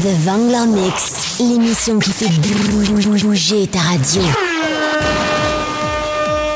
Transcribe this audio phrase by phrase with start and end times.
[0.00, 2.28] The Vangler Mix, l'émission qui fait
[3.20, 4.22] bouger ta radio.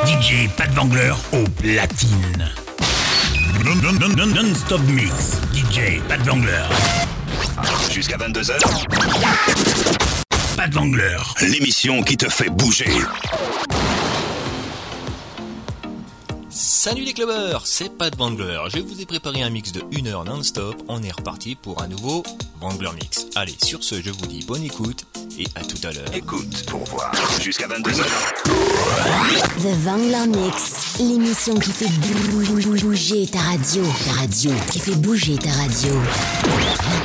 [0.06, 2.48] DJ Pat Vangler au platine.
[4.16, 5.38] Non-stop mix.
[5.54, 6.64] DJ Pat Vangler.
[7.90, 8.58] Jusqu'à 22h.
[10.56, 11.18] Pat Vangler.
[11.42, 12.90] L'émission qui te fait bouger.
[16.83, 18.59] Salut les clubbers, c'est Pat Vangler.
[18.73, 20.83] Je vous ai préparé un mix de 1 heure non-stop.
[20.88, 22.23] On est reparti pour un nouveau
[22.59, 23.27] Vangler Mix.
[23.37, 25.04] Allez, sur ce, je vous dis bonne écoute
[25.38, 26.14] et à tout à l'heure.
[26.14, 27.12] Écoute pour voir.
[27.38, 28.02] Jusqu'à 22h.
[29.59, 31.90] The Vangler Mix, l'émission qui fait
[32.80, 33.82] bouger ta radio.
[34.06, 36.01] Ta radio, qui fait bouger ta radio.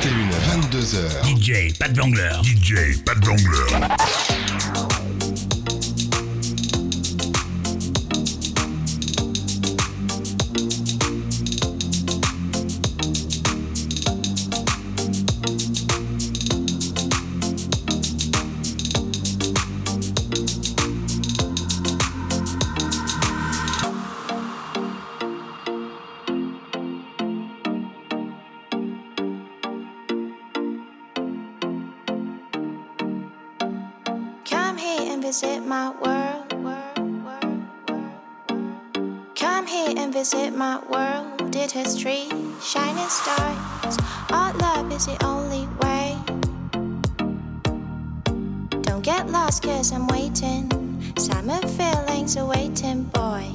[0.00, 1.38] 21h, 22h.
[1.38, 2.32] DJ Pat Vangler.
[2.42, 3.86] DJ Pat Vangler.
[42.66, 43.96] Shining stars.
[44.30, 46.16] Our love is the only way.
[48.82, 50.66] Don't get lost, cause I'm waiting.
[51.16, 53.46] Summer feelings are waiting, boy.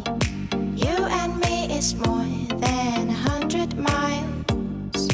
[0.77, 5.09] You and me is more than a hundred miles.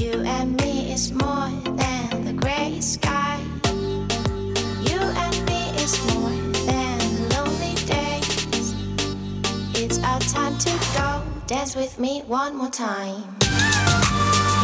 [0.00, 3.38] You and me is more than the gray sky.
[4.82, 6.34] You and me is more
[6.66, 8.74] than lonely days.
[9.74, 10.77] It's our time to.
[11.48, 13.24] Dance with me one more time.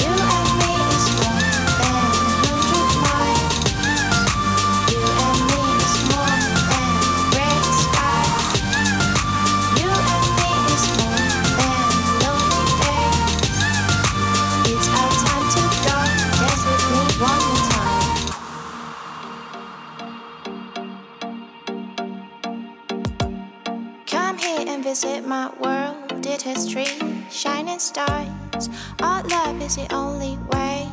[0.05, 1.41] You and me is more
[1.81, 2.13] than
[2.45, 3.57] hundred miles.
[4.93, 6.37] You and me is more
[6.69, 6.93] than
[7.33, 8.29] gray sky.
[9.81, 11.25] You and me is more
[11.57, 11.89] than
[12.21, 13.57] lonely days.
[14.69, 15.65] It's our time to.
[16.37, 18.13] Dance with me one more time.
[24.07, 25.74] Come here and visit my world.
[26.45, 27.01] Trees,
[27.31, 28.69] shining stars.
[29.01, 30.87] Our love is the only way.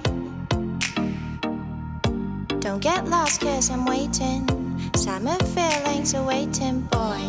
[2.61, 4.47] Don't get lost, cause I'm waiting.
[4.95, 7.19] Summer feelings are waiting, boy.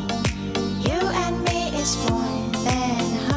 [0.87, 3.32] You and me is more than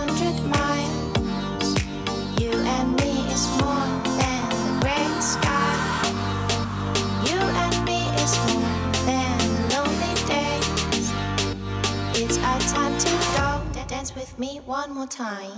[14.38, 15.51] with me one more time.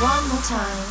[0.00, 0.81] One more time.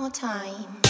[0.00, 0.89] More time.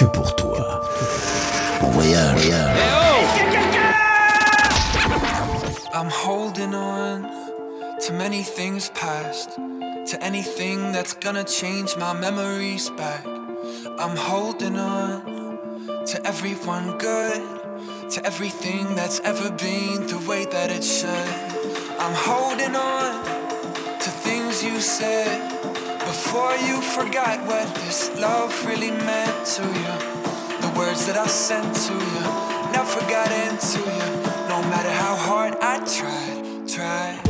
[0.00, 0.80] Que pour toi.
[1.80, 2.50] Bon voyage.
[5.92, 7.28] I'm holding on
[8.06, 9.50] to many things past,
[10.10, 13.26] to anything that's gonna change my memories back.
[13.98, 15.20] I'm holding on
[16.06, 17.42] to everyone good,
[18.12, 21.30] to everything that's ever been the way that it should.
[21.98, 23.10] I'm holding on
[24.04, 25.69] to things you said
[26.10, 29.94] before you forgot what this love really meant to you.
[30.60, 32.26] The words that I sent to you
[32.72, 34.08] never got into you.
[34.48, 37.29] No matter how hard I tried, tried.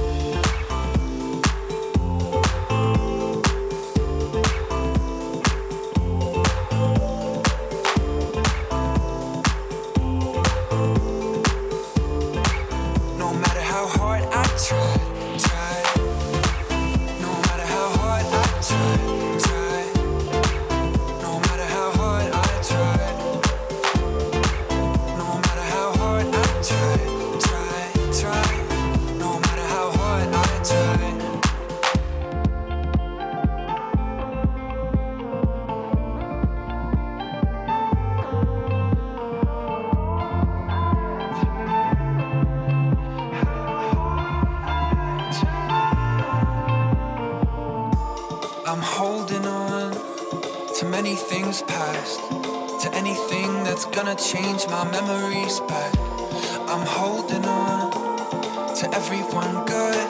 [50.81, 52.19] To many things past,
[52.83, 55.93] to anything that's gonna change my memories back.
[56.73, 57.91] I'm holding on
[58.77, 60.09] to everyone good,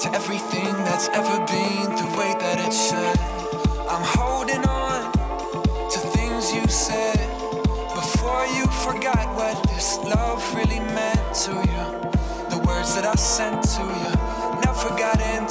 [0.00, 3.18] to everything that's ever been the way that it should.
[3.86, 5.12] I'm holding on
[5.92, 7.18] to things you said
[7.94, 11.86] before you forgot what this love really meant to you.
[12.50, 14.10] The words that I sent to you
[14.66, 15.41] never got into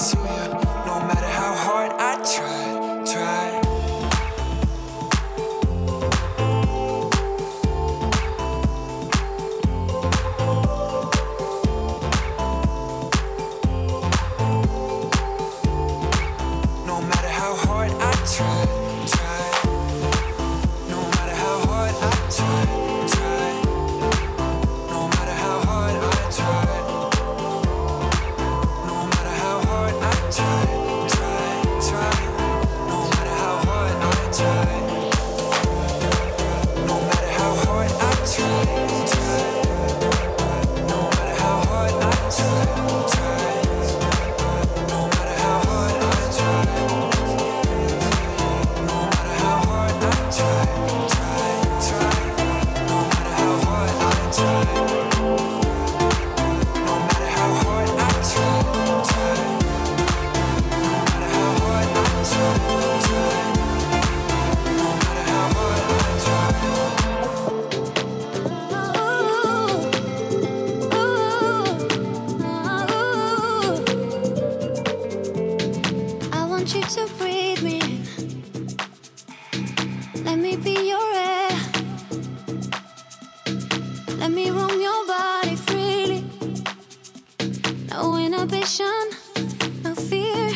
[87.92, 89.10] No inhibition,
[89.84, 90.52] no fear.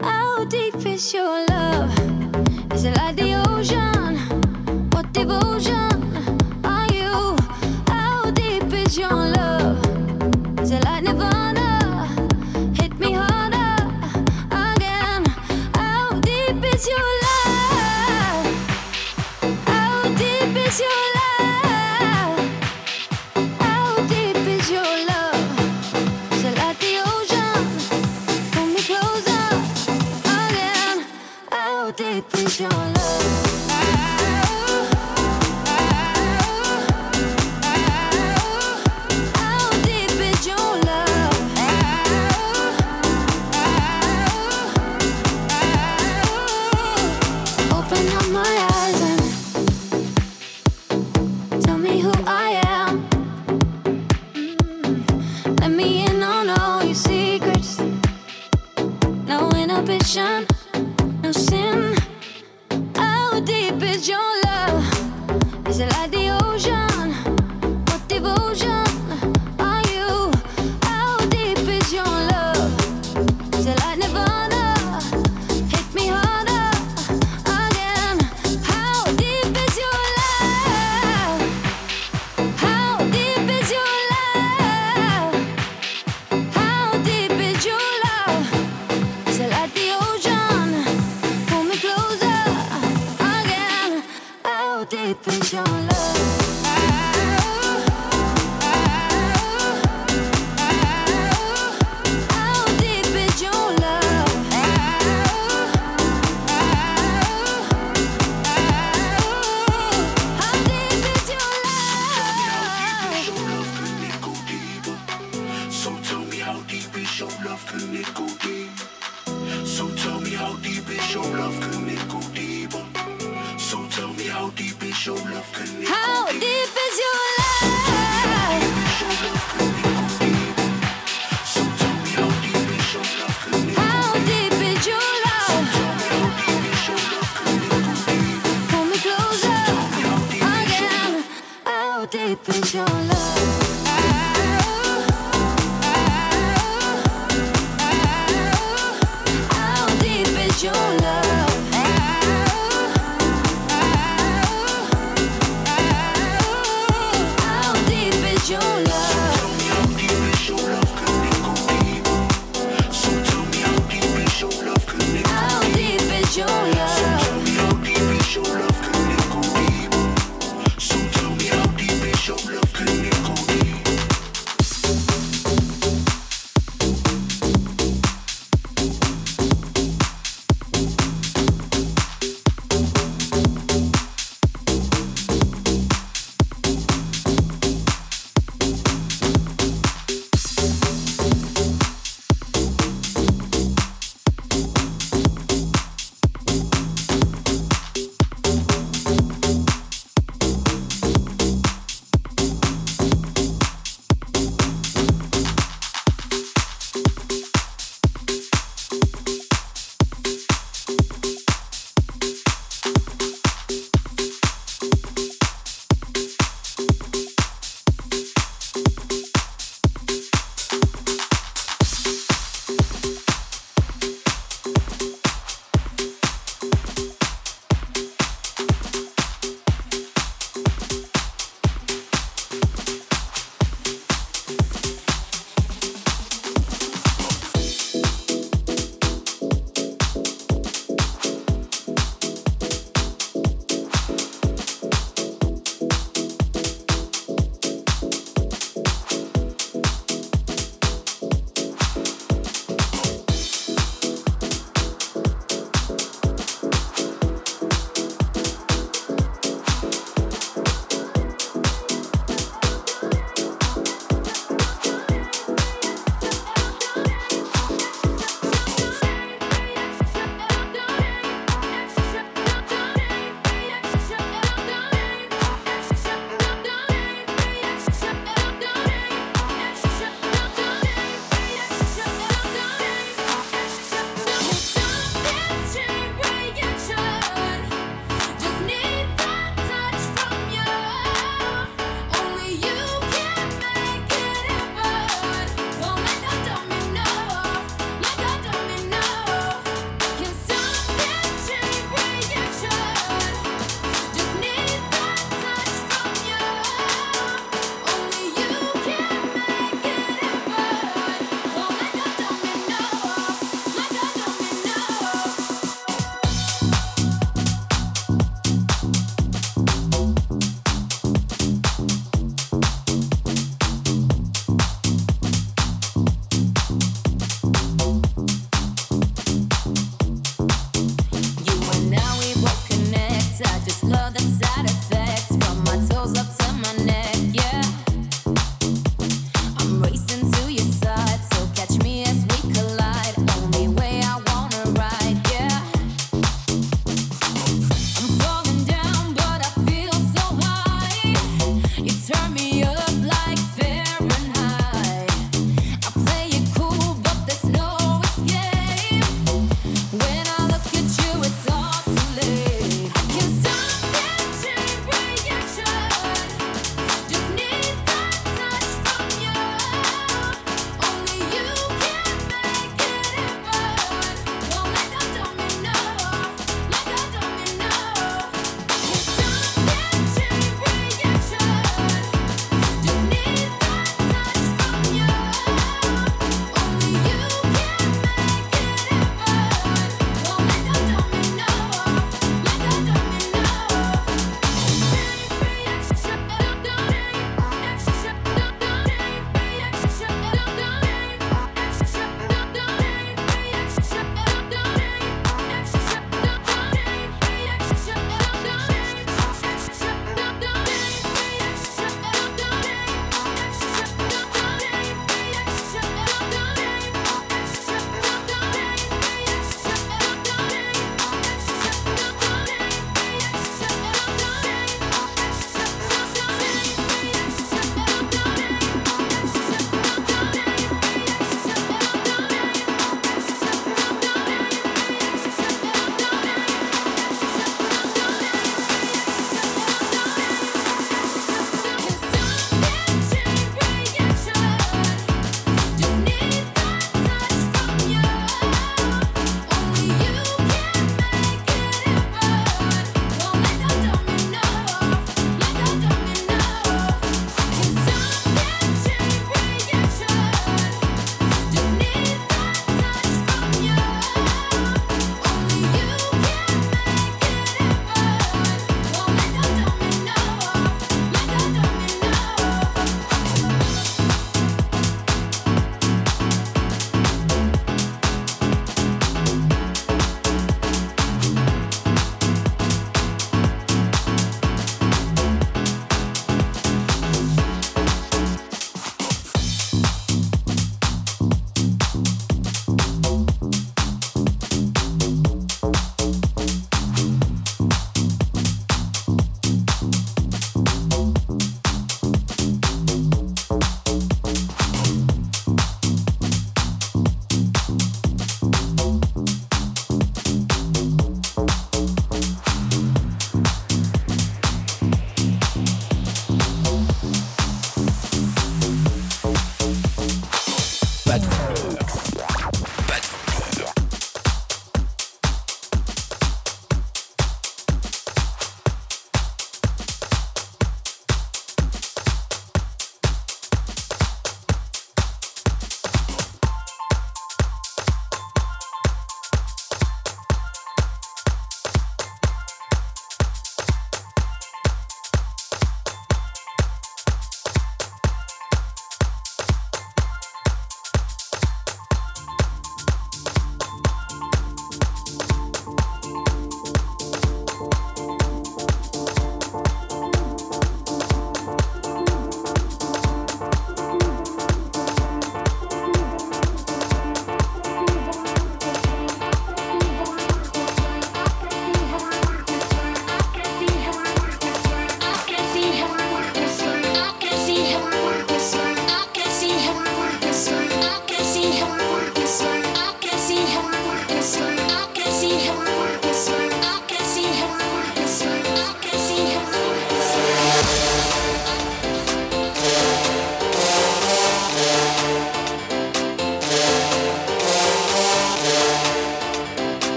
[0.00, 1.92] How deep is your love?
[2.72, 4.16] Is it like the ocean?
[4.90, 5.93] What devotion?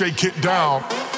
[0.00, 1.09] Shake it down.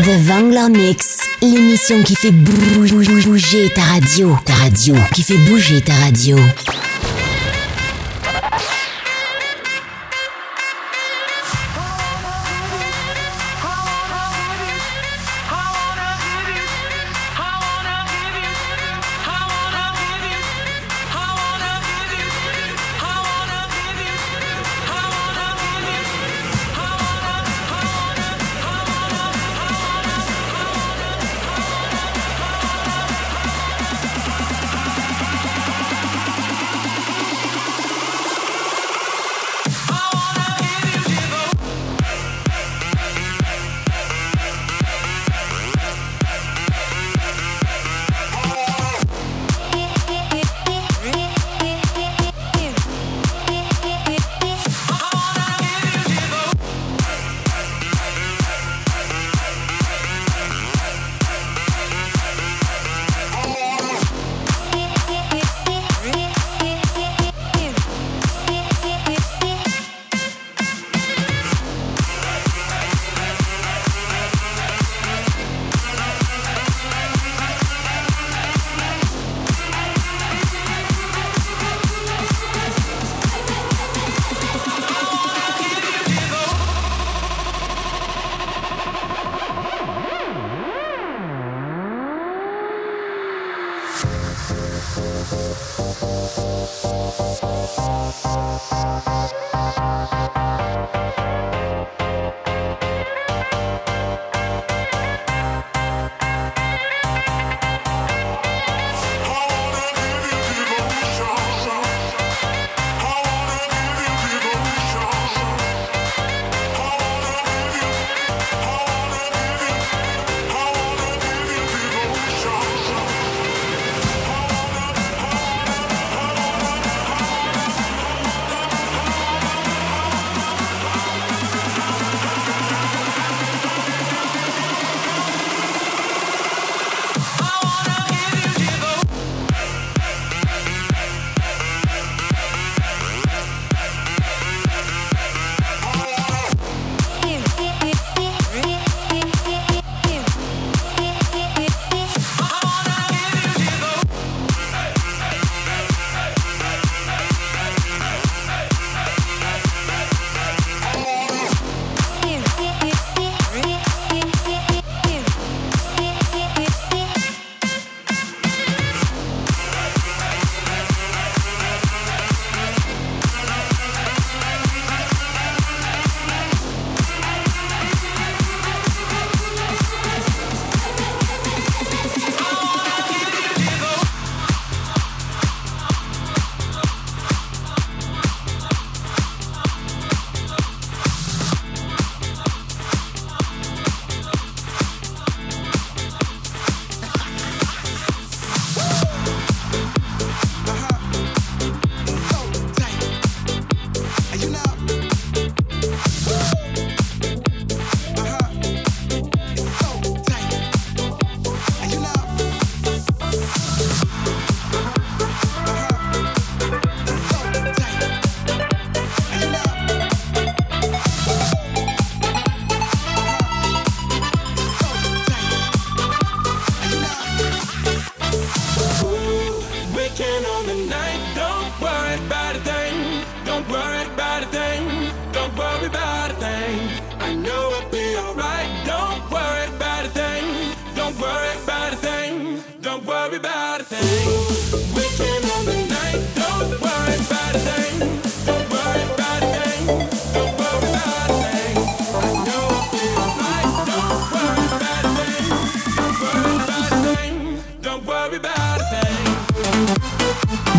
[0.00, 4.38] The Vangler Mix, l'émission qui fait bouger ta radio.
[4.44, 6.38] Ta radio, qui fait bouger ta radio.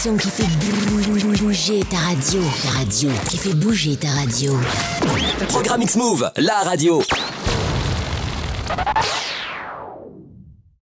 [0.00, 2.40] qui fait bouger ta radio.
[2.62, 4.56] Ta radio, qui fait bouger ta radio.
[5.48, 7.02] Programme X-Move, la radio.